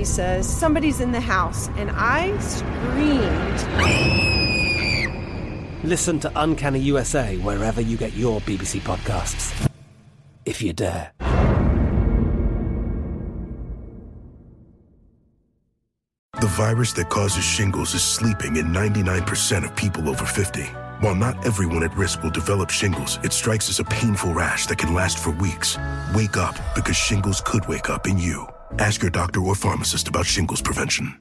[0.00, 3.60] He says, Somebody's in the house, and I screamed.
[5.84, 9.68] Listen to Uncanny USA wherever you get your BBC podcasts,
[10.46, 11.12] if you dare.
[16.40, 20.62] The virus that causes shingles is sleeping in 99% of people over 50.
[21.02, 24.78] While not everyone at risk will develop shingles, it strikes as a painful rash that
[24.78, 25.76] can last for weeks.
[26.14, 28.48] Wake up because shingles could wake up in you.
[28.78, 31.18] Ask your doctor or pharmacist about shingles prevention.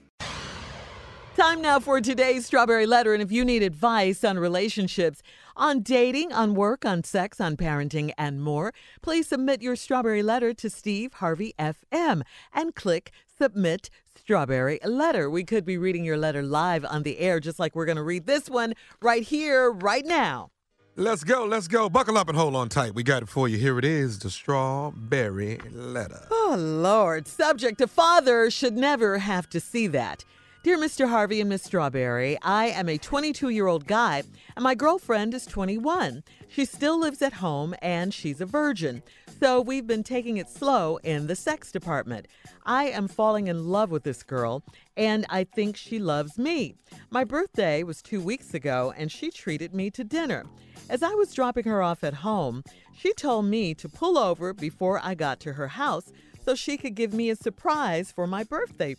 [1.36, 3.14] Time now for today's Strawberry Letter.
[3.14, 5.22] And if you need advice on relationships,
[5.56, 10.54] on dating, on work, on sex, on parenting, and more, please submit your Strawberry Letter
[10.56, 12.24] to Steve Harvey FM
[12.54, 15.30] and click Submit Strawberry Letter.
[15.30, 18.04] We could be reading your letter live on the air, just like we're going to
[18.04, 20.52] read this one right here, right now.
[21.00, 21.88] Let's go, let's go.
[21.88, 22.94] Buckle up and hold on tight.
[22.94, 23.58] We got it for you.
[23.58, 26.28] Here it is the strawberry letter.
[26.30, 27.26] Oh, Lord.
[27.26, 30.26] Subject A father should never have to see that.
[30.62, 31.08] Dear Mr.
[31.08, 34.24] Harvey and Miss Strawberry, I am a 22 year old guy
[34.58, 36.22] and my girlfriend is 21.
[36.50, 39.02] She still lives at home and she's a virgin.
[39.40, 42.28] So we've been taking it slow in the sex department.
[42.66, 44.64] I am falling in love with this girl
[44.98, 46.76] and I think she loves me.
[47.10, 50.44] My birthday was two weeks ago and she treated me to dinner.
[50.90, 52.64] As I was dropping her off at home,
[52.98, 56.12] she told me to pull over before I got to her house
[56.44, 58.96] so she could give me a surprise for my birthday.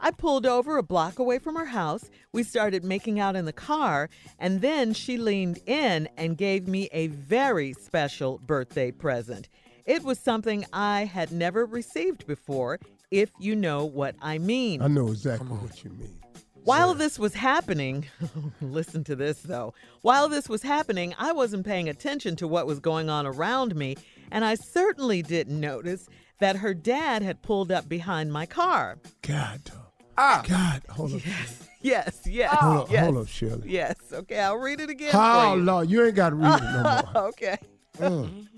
[0.00, 2.10] I pulled over a block away from her house.
[2.32, 6.88] We started making out in the car, and then she leaned in and gave me
[6.90, 9.50] a very special birthday present.
[9.84, 14.80] It was something I had never received before, if you know what I mean.
[14.80, 16.18] I know exactly what you mean.
[16.64, 18.06] While this was happening,
[18.60, 19.74] listen to this though.
[20.02, 23.96] While this was happening, I wasn't paying attention to what was going on around me,
[24.30, 26.08] and I certainly didn't notice
[26.40, 28.98] that her dad had pulled up behind my car.
[29.22, 29.70] God,
[30.16, 30.42] ah.
[30.46, 31.20] God, hold up.
[31.24, 32.54] Yes, yes, yes.
[32.54, 33.04] Hold up, yes.
[33.04, 33.70] hold up, Shirley.
[33.70, 35.10] Yes, okay, I'll read it again.
[35.12, 35.62] Oh, for you.
[35.62, 37.24] Lord, you ain't got to read it no more.
[37.28, 37.58] okay.
[37.98, 38.48] Mm.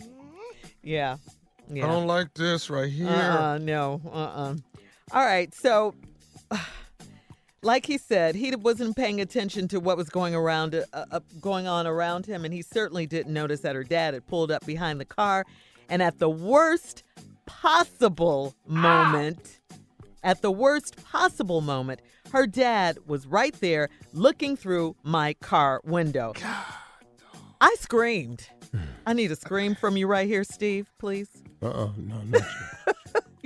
[0.83, 1.17] Yeah.
[1.69, 1.85] Yeah.
[1.85, 3.09] I don't like this right here.
[3.09, 4.01] Uh-uh, no.
[4.07, 4.55] Uh-uh.
[5.13, 5.53] All right.
[5.55, 5.95] So,
[7.63, 11.67] like he said, he wasn't paying attention to what was going around, uh, uh, going
[11.67, 15.01] on around him, and he certainly didn't notice that her dad had pulled up behind
[15.01, 15.45] the car,
[15.89, 17.03] and at the worst
[17.47, 19.61] possible moment,
[20.23, 22.01] at the worst possible moment,
[22.33, 26.33] her dad was right there looking through my car window.
[27.61, 28.49] I screamed.
[29.07, 31.29] I need a scream from you right here, Steve, please.
[31.63, 32.43] Uh-uh, no, not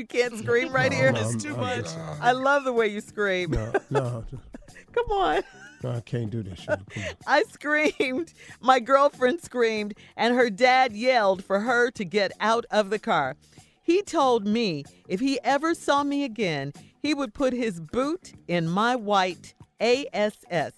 [0.00, 0.18] you.
[0.18, 1.12] You can't scream right here.
[1.12, 3.50] No, I'm- I'm- I love the way you scream.
[3.50, 4.24] No, no,
[4.92, 5.42] Come on.
[5.82, 6.82] no, I can't do this, Shirley.
[6.90, 7.14] Come on.
[7.26, 8.32] I screamed.
[8.60, 13.36] My girlfriend screamed, and her dad yelled for her to get out of the car.
[13.82, 16.72] He told me if he ever saw me again,
[17.02, 20.72] he would put his boot in my white ASS.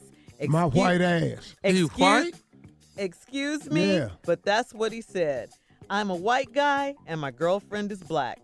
[0.49, 1.55] My white ass.
[1.65, 2.35] You excuse- white?
[2.97, 4.09] Excuse me, Yeah.
[4.25, 5.49] but that's what he said.
[5.89, 8.39] I'm a white guy and my girlfriend is black.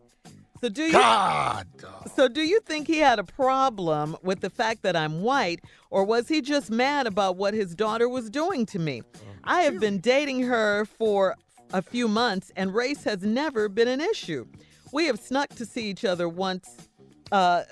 [0.60, 1.68] So do you God.
[2.14, 5.60] so do you think he had a problem with the fact that I'm white
[5.90, 9.02] or was he just mad about what his daughter was doing to me?
[9.44, 11.36] I have been dating her for
[11.72, 14.46] a few months and race has never been an issue.
[14.92, 16.88] We have snuck to see each other once
[17.30, 17.64] uh,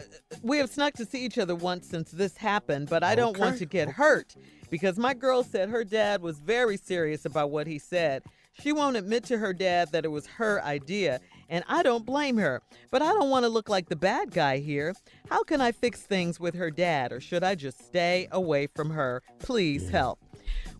[0.43, 3.59] we have snuck to see each other once since this happened, but I don't want
[3.59, 4.35] to get hurt
[4.71, 8.23] because my girl said her dad was very serious about what he said.
[8.61, 12.37] She won't admit to her dad that it was her idea, and I don't blame
[12.39, 12.63] her.
[12.91, 14.95] But I don't want to look like the bad guy here.
[15.29, 18.91] How can I fix things with her dad, or should I just stay away from
[18.91, 19.23] her?
[19.39, 20.19] Please help.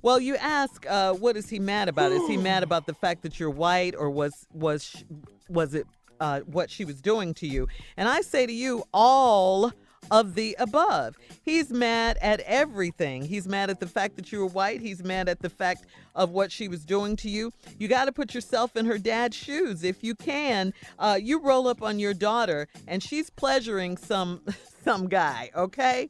[0.03, 2.13] Well, you ask, uh, what is he mad about?
[2.13, 5.05] Is he mad about the fact that you're white, or was was
[5.49, 5.87] was it
[6.21, 7.69] uh, what she was doing to you?
[7.97, 9.73] And I say to you, all
[10.11, 11.17] of the above.
[11.43, 13.23] He's mad at everything.
[13.23, 14.81] He's mad at the fact that you were white.
[14.81, 17.53] He's mad at the fact of what she was doing to you.
[17.79, 20.73] You got to put yourself in her dad's shoes if you can.
[20.99, 24.41] Uh, you roll up on your daughter and she's pleasuring some
[24.85, 25.51] some guy.
[25.55, 26.09] Okay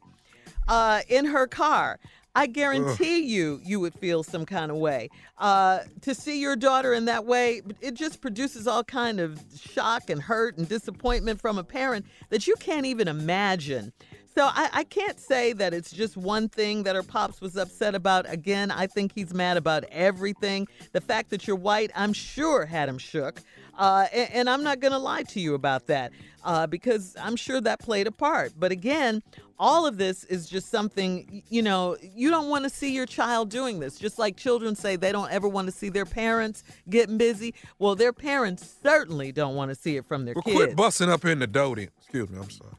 [0.67, 1.99] uh, in her car.
[2.37, 5.09] I guarantee you, you would feel some kind of way.
[5.39, 10.11] Uh, to see your daughter in that way, it just produces all kind of shock
[10.11, 13.91] and hurt and disappointment from a parent that you can't even imagine.
[14.35, 17.95] So I, I can't say that it's just one thing that her pops was upset
[17.95, 18.31] about.
[18.31, 20.67] Again, I think he's mad about everything.
[20.91, 23.41] The fact that you're white, I'm sure, had him shook.
[23.77, 26.11] Uh, and, and I'm not going to lie to you about that
[26.43, 28.53] uh, because I'm sure that played a part.
[28.57, 29.21] But again,
[29.59, 33.49] all of this is just something, you know, you don't want to see your child
[33.49, 33.97] doing this.
[33.97, 37.53] Just like children say they don't ever want to see their parents getting busy.
[37.79, 40.55] Well, their parents certainly don't want to see it from their Well, kids.
[40.55, 41.89] quit busting up in the dough then.
[41.99, 42.73] Excuse me, I'm sorry.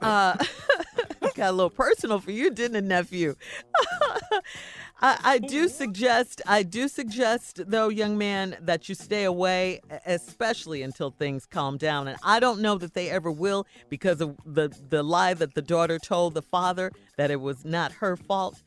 [0.00, 0.36] Uh,
[1.34, 3.34] got a little personal for you, didn't it, nephew?
[5.00, 10.82] I, I do suggest, I do suggest, though, young man, that you stay away, especially
[10.82, 12.08] until things calm down.
[12.08, 15.62] And I don't know that they ever will because of the the lie that the
[15.62, 18.62] daughter told the father that it was not her fault.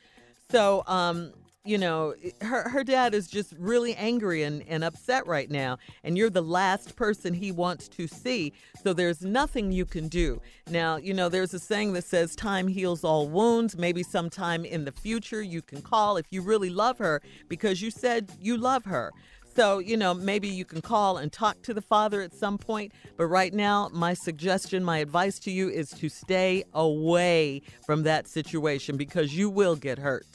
[0.49, 5.49] So, um, you know, her her dad is just really angry and, and upset right
[5.49, 8.53] now, and you're the last person he wants to see.
[8.83, 10.41] So there's nothing you can do.
[10.69, 13.77] Now, you know, there's a saying that says time heals all wounds.
[13.77, 17.91] Maybe sometime in the future you can call if you really love her because you
[17.91, 19.11] said you love her.
[19.55, 22.93] So, you know, maybe you can call and talk to the father at some point.
[23.17, 28.27] But right now, my suggestion, my advice to you is to stay away from that
[28.27, 30.25] situation because you will get hurt.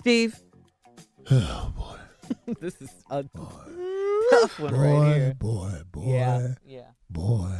[0.00, 0.40] Steve?
[1.32, 5.34] Oh boy, this is a tough one right boy, here.
[5.38, 6.86] boy, boy, Yeah, yeah.
[7.10, 7.52] boy,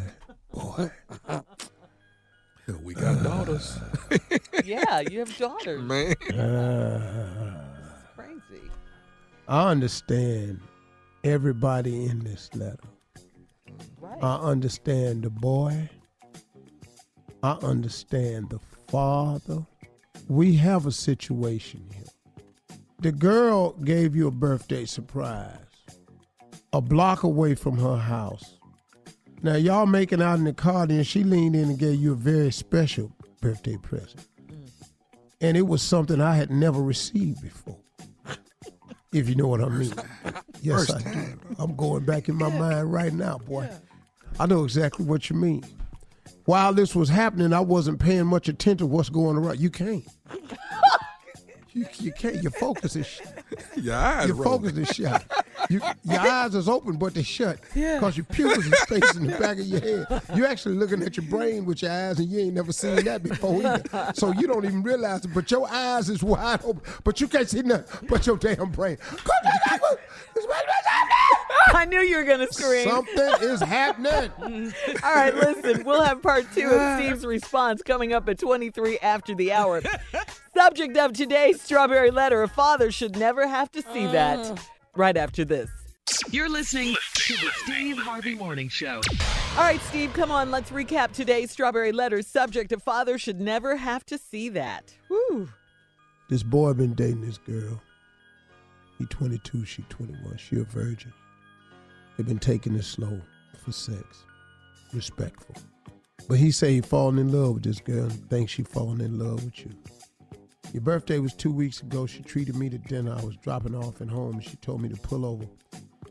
[0.53, 0.91] boy.
[2.83, 3.79] We got daughters.
[4.65, 5.83] Yeah, you have daughters.
[5.83, 6.15] Man.
[6.35, 7.01] Uh,
[8.17, 8.63] Crazy.
[9.47, 10.61] I understand
[11.23, 12.77] everybody in this letter.
[14.01, 14.23] Right.
[14.23, 15.89] I understand the boy.
[17.43, 18.59] I understand the
[18.89, 19.65] father.
[20.29, 22.05] We have a situation here.
[23.01, 25.57] The girl gave you a birthday surprise
[26.73, 28.59] a block away from her house.
[29.43, 32.17] Now, y'all making out in the car, then she leaned in and gave you a
[32.17, 33.11] very special
[33.41, 34.29] birthday present.
[35.41, 37.79] And it was something I had never received before.
[39.13, 39.93] If you know what I mean.
[40.63, 41.41] Yes, First I do.
[41.59, 43.69] I'm going back in my mind right now, boy.
[44.39, 45.65] I know exactly what you mean.
[46.45, 49.59] While this was happening, I wasn't paying much attention to what's going on.
[49.59, 50.07] You can't.
[51.81, 52.43] You, you can't.
[52.43, 53.21] Your focus is sh-
[53.77, 54.71] Your eyes your rolling.
[54.73, 55.25] focus is shut.
[55.71, 57.59] You, your eyes is open, but they're shut.
[57.73, 60.23] Because your pupils is facing the back of your head.
[60.35, 63.23] You're actually looking at your brain with your eyes, and you ain't never seen that
[63.23, 64.13] before either.
[64.15, 67.49] So you don't even realize it, but your eyes is wide open, but you can't
[67.49, 68.99] see nothing but your damn brain.
[71.75, 72.89] I knew you were going to scream.
[72.89, 74.73] Something is happening.
[75.05, 79.35] All right, listen, we'll have part two of Steve's response coming up at 23 after
[79.35, 79.81] the hour.
[80.55, 84.39] Subject of today's strawberry letter a father should never have to see that.
[84.41, 84.57] Oh.
[84.97, 85.71] Right after this.
[86.31, 89.01] You're listening to the Steve Harvey Morning Show.
[89.57, 90.51] All right, Steve, come on.
[90.51, 92.23] Let's recap today's strawberry letter.
[92.23, 94.93] Subject: A father should never have to see that.
[95.09, 95.49] Woo.
[96.29, 97.81] This boy been dating this girl.
[98.99, 100.37] He 22, she 21.
[100.37, 101.13] She a virgin.
[102.21, 103.19] They been taking it slow
[103.65, 104.25] for sex.
[104.93, 105.55] Respectful.
[106.29, 109.19] But he say he falling in love with this girl and thinks she falling in
[109.19, 109.71] love with you.
[110.75, 112.05] Your birthday was two weeks ago.
[112.05, 113.17] She treated me to dinner.
[113.19, 115.47] I was dropping off at home and she told me to pull over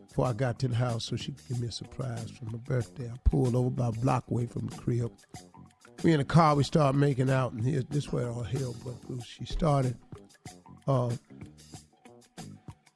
[0.07, 2.57] before I got to the house so she could give me a surprise for my
[2.57, 3.07] birthday.
[3.07, 5.11] I pulled over about a block away from the crib.
[6.03, 9.07] we in the car, we start making out, and here, this way all hell broke
[9.07, 9.27] loose.
[9.27, 9.95] She started,
[10.87, 11.11] uh,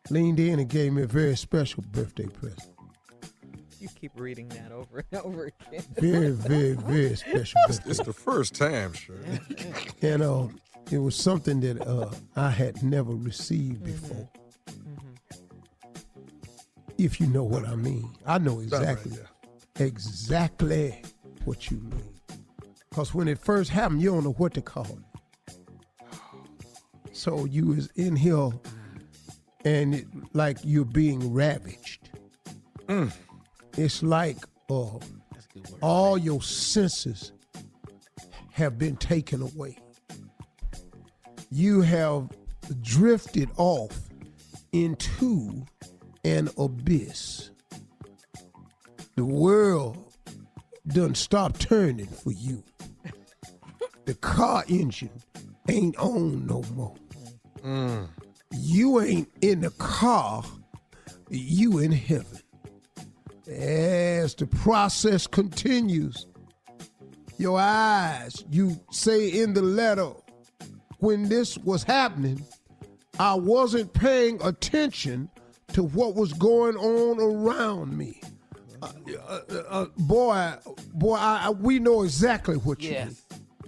[0.10, 2.73] leaned in and gave me a very special birthday present.
[3.84, 5.84] You keep reading that over and over again.
[5.96, 7.90] Very, very, very special birthday.
[7.90, 9.18] It's the first time, sure.
[10.02, 10.48] And uh,
[10.90, 14.30] it was something that uh, I had never received before.
[16.98, 19.18] If you know what I mean, I know exactly,
[19.78, 21.02] exactly
[21.44, 22.40] what you mean.
[22.92, 25.58] Cause when it first happened, you don't know what to call it.
[27.12, 28.50] So you was in here,
[29.66, 32.12] and it, like you're being ravaged.
[33.78, 34.38] It's like
[34.70, 35.00] uh,
[35.82, 37.32] all your senses
[38.52, 39.78] have been taken away.
[41.50, 42.30] You have
[42.82, 44.00] drifted off
[44.72, 45.66] into
[46.24, 47.50] an abyss.
[49.16, 49.98] The world
[50.88, 52.64] doesn't stop turning for you.
[54.06, 55.22] The car engine
[55.70, 56.94] ain't on no more.
[58.52, 60.44] You ain't in the car,
[61.30, 62.43] you in heaven.
[63.50, 66.28] As the process continues,
[67.38, 70.12] your eyes, you say in the letter,
[71.00, 72.42] when this was happening,
[73.20, 75.30] I wasn't paying attention
[75.74, 78.22] to what was going on around me.
[78.82, 78.90] Uh,
[79.30, 80.54] uh, uh, boy,
[80.94, 83.16] boy, I, I- we know exactly what you mean.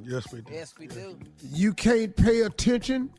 [0.04, 0.54] Yes, we do.
[0.54, 1.18] Yes, we do.
[1.52, 3.10] You can't pay attention.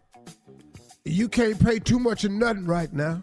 [1.04, 3.22] You can't pay too much of nothing right now.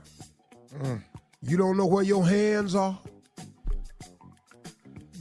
[1.42, 2.98] You don't know where your hands are.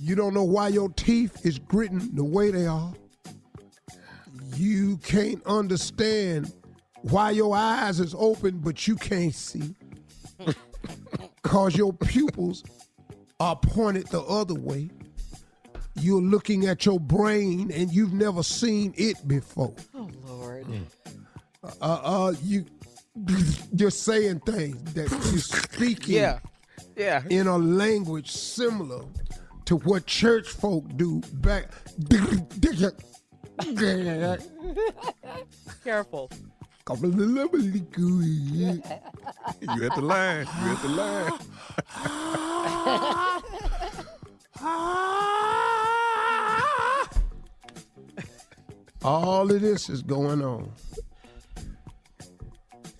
[0.04, 2.92] You don't know why your teeth is gritting the way they are.
[4.56, 6.52] You can't understand
[7.02, 9.76] why your eyes is open but you can't see.
[11.42, 12.64] Cause your pupils
[13.38, 14.90] are pointed the other way.
[16.00, 19.72] You're looking at your brain and you've never seen it before.
[19.94, 20.66] Oh, Lord.
[21.62, 22.64] Uh, uh, you
[23.76, 26.40] you're saying things that you're speaking Yeah.
[26.96, 27.22] Yeah.
[27.30, 29.04] in a language similar
[29.72, 31.70] to what church folk do back.
[35.82, 36.30] Careful.
[38.50, 38.74] You
[39.86, 40.46] at the line.
[40.62, 41.32] You at the line.
[49.02, 50.70] All of this is going on.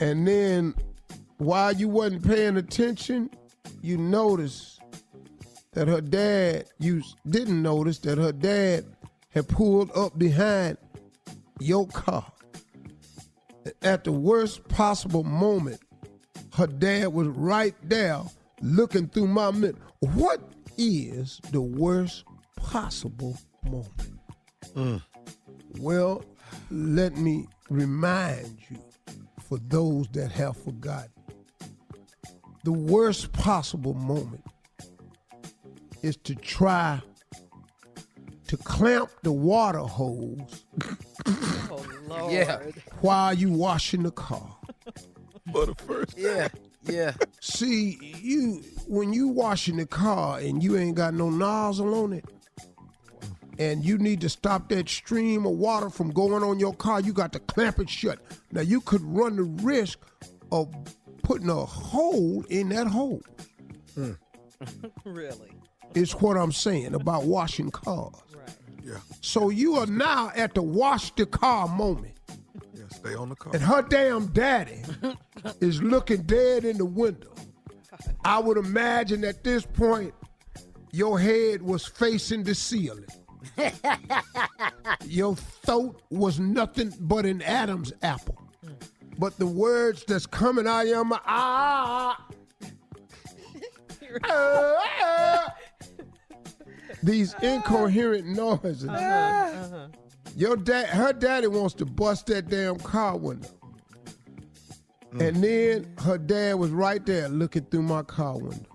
[0.01, 0.75] And then
[1.37, 3.29] while you wasn't paying attention,
[3.83, 4.72] you noticed
[5.73, 8.85] that her dad, you didn't notice that her dad
[9.31, 10.77] had pulled up behind
[11.61, 12.31] your car.
[13.83, 15.81] At the worst possible moment,
[16.55, 18.21] her dad was right there
[18.61, 19.75] looking through my mirror.
[20.01, 20.41] What
[20.77, 22.25] is the worst
[22.57, 24.19] possible moment?
[24.75, 25.03] Mm.
[25.79, 26.25] Well,
[26.71, 28.79] let me remind you,
[29.41, 31.11] for those that have forgotten,
[32.65, 34.45] the worst possible moment
[36.03, 37.01] is to try
[38.49, 40.65] to clamp the water hose
[41.27, 42.33] Oh, Lord.
[42.33, 42.59] Yeah.
[43.01, 44.57] while you washing the car.
[45.53, 46.49] For the first Yeah.
[46.85, 47.13] Yeah.
[47.41, 52.25] See, you when you washing the car and you ain't got no nozzle on it,
[53.59, 57.13] and you need to stop that stream of water from going on your car, you
[57.13, 58.19] got to clamp it shut.
[58.51, 60.01] Now you could run the risk
[60.51, 60.75] of
[61.23, 63.23] putting a hole in that hole.
[63.95, 64.13] Hmm.
[65.05, 65.51] Really?
[65.95, 68.15] Is what I'm saying about washing cars.
[68.35, 68.49] Right.
[68.85, 68.99] Yeah.
[69.21, 72.15] So you are now at the wash the car moment.
[72.75, 72.85] Yeah.
[72.89, 73.53] Stay on the car.
[73.53, 74.83] and her damn daddy
[75.61, 77.35] is looking dead in the window.
[78.25, 80.15] I would imagine at this point,
[80.93, 83.07] your head was facing the ceiling.
[85.07, 88.39] your throat was nothing but an Adam's apple.
[89.19, 92.27] But the words that's coming out of your mouth, ah, ah,
[97.03, 98.89] these incoherent noises.
[98.89, 99.89] Uh-huh, uh-huh.
[100.37, 103.49] Your dad, her daddy wants to bust that damn car window.
[105.13, 105.29] Mm.
[105.29, 108.67] And then her dad was right there looking through my car window.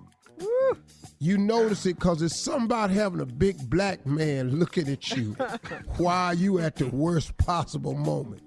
[1.20, 5.36] You notice it because it's something about having a big black man looking at you
[5.98, 8.44] while you at the worst possible moment.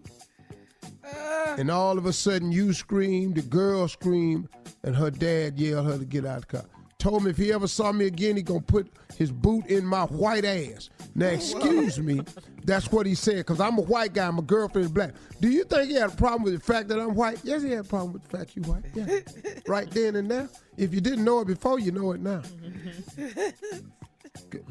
[1.05, 1.57] Uh.
[1.59, 4.49] And all of a sudden you scream, the girl scream,
[4.85, 6.80] and her dad yelled her to get out of the car.
[7.01, 10.05] Told me if he ever saw me again, he gonna put his boot in my
[10.05, 10.91] white ass.
[11.15, 12.21] Now excuse me,
[12.65, 15.15] that's what he said, because I'm a white guy, my girlfriend is black.
[15.41, 17.41] Do you think he had a problem with the fact that I'm white?
[17.43, 18.85] Yes, he had a problem with the fact you white.
[18.95, 19.21] Yeah.
[19.67, 20.51] right then and there.
[20.77, 22.43] If you didn't know it before, you know it now.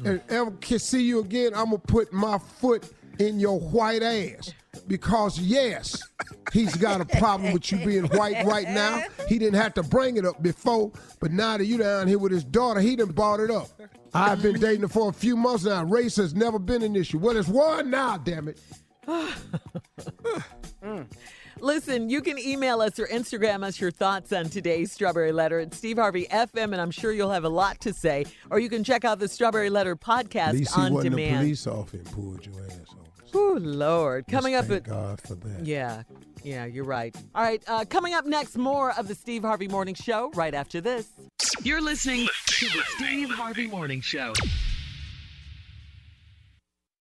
[0.04, 4.54] and ever see you again, I'm gonna put my foot in your white ass.
[4.86, 6.00] Because yes,
[6.52, 9.02] he's got a problem with you being white right now.
[9.28, 12.32] He didn't have to bring it up before, but now that you down here with
[12.32, 13.68] his daughter, he done brought it up.
[14.14, 15.84] I've been dating her for a few months now.
[15.84, 17.18] Race has never been an issue.
[17.18, 18.60] Well, it's one now, damn it.
[20.82, 21.06] Mm.
[21.58, 25.74] Listen, you can email us or Instagram us your thoughts on today's Strawberry Letter at
[25.74, 28.24] Steve Harvey FM, and I'm sure you'll have a lot to say.
[28.50, 31.16] Or you can check out the Strawberry Letter At podcast least he on wasn't a
[31.16, 31.38] demand.
[31.40, 33.06] police officer and pulled your ass over.
[33.32, 34.26] Oh Lord!
[34.28, 35.64] Coming up Thank at God for that.
[35.64, 36.02] yeah,
[36.42, 37.14] yeah, you're right.
[37.34, 40.30] All right, uh, coming up next, more of the Steve Harvey Morning Show.
[40.34, 41.08] Right after this.
[41.62, 44.32] You're listening to the Steve Harvey Morning Show.